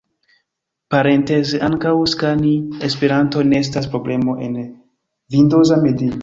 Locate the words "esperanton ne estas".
2.89-3.89